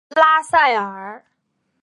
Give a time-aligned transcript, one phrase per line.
[0.09, 1.23] 拉塞尔。